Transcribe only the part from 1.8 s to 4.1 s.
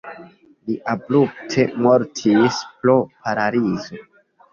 mortis pro paralizo.